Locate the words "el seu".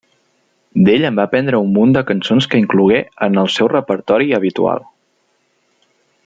3.43-3.71